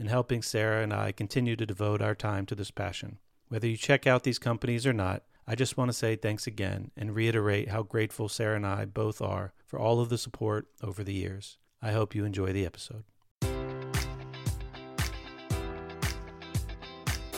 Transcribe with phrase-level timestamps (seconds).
[0.00, 3.18] in helping Sara and I continue to devote our time to this passion.
[3.48, 6.90] Whether you check out these companies or not, I just want to say thanks again
[6.96, 11.04] and reiterate how grateful Sara and I both are for all of the support over
[11.04, 11.58] the years.
[11.82, 13.04] I hope you enjoy the episode.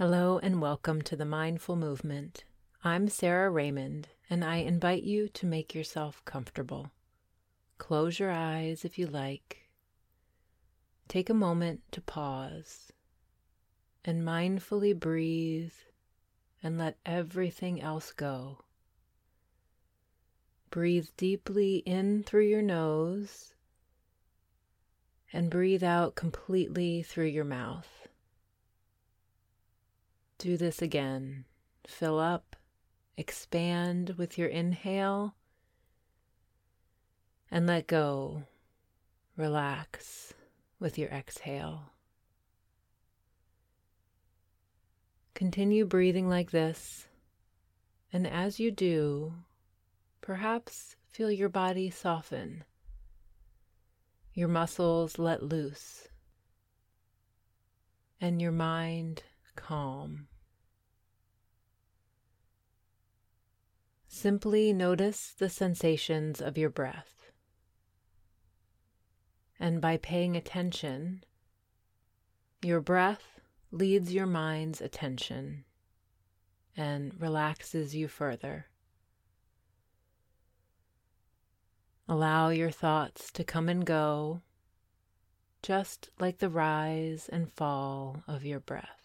[0.00, 2.44] Hello and welcome to the Mindful Movement.
[2.82, 6.90] I'm Sara Raymond, and I invite you to make yourself comfortable.
[7.76, 9.68] Close your eyes if you like.
[11.06, 12.94] Take a moment to pause
[14.02, 15.74] and mindfully breathe
[16.62, 18.60] and let everything else go.
[20.70, 23.52] Breathe deeply in through your nose
[25.30, 28.08] and breathe out completely through your mouth.
[30.40, 31.44] Do this again.
[31.86, 32.56] Fill up,
[33.18, 35.34] expand with your inhale,
[37.50, 38.44] and let go.
[39.36, 40.32] Relax
[40.78, 41.92] with your exhale.
[45.34, 47.06] Continue breathing like this,
[48.10, 49.34] and as you do,
[50.22, 52.64] perhaps feel your body soften,
[54.32, 56.08] your muscles let loose,
[58.22, 59.22] and your mind
[59.54, 60.28] calm.
[64.20, 67.32] Simply notice the sensations of your breath.
[69.58, 71.24] And by paying attention,
[72.60, 75.64] your breath leads your mind's attention
[76.76, 78.66] and relaxes you further.
[82.06, 84.42] Allow your thoughts to come and go,
[85.62, 88.99] just like the rise and fall of your breath.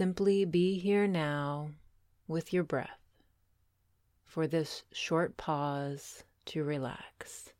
[0.00, 1.72] Simply be here now
[2.26, 3.02] with your breath
[4.24, 7.52] for this short pause to relax.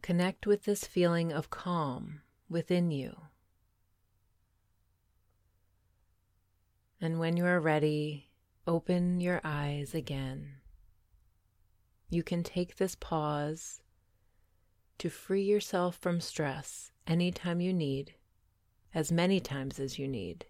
[0.00, 3.16] Connect with this feeling of calm within you.
[7.00, 8.30] And when you are ready,
[8.64, 10.58] open your eyes again.
[12.10, 13.82] You can take this pause
[14.98, 18.14] to free yourself from stress anytime you need
[18.94, 20.46] as many times as you need.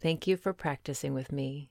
[0.00, 1.70] Thank you for practicing with me.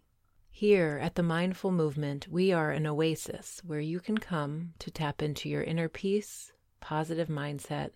[0.49, 5.21] Here at the Mindful Movement, we are an oasis where you can come to tap
[5.21, 7.91] into your inner peace, positive mindset,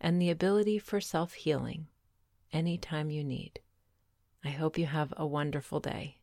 [0.00, 1.86] and the ability for self healing
[2.52, 3.60] anytime you need.
[4.44, 6.18] I hope you have a wonderful day.